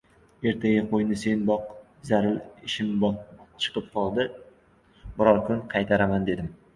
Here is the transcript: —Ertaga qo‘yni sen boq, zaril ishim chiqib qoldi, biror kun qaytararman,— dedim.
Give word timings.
—Ertaga 0.51 0.83
qo‘yni 0.91 1.17
sen 1.23 1.41
boq, 1.49 1.67
zaril 2.09 2.39
ishim 2.69 3.05
chiqib 3.65 3.91
qoldi, 3.99 4.25
biror 5.21 5.43
kun 5.51 5.61
qaytararman,— 5.75 6.27
dedim. 6.31 6.49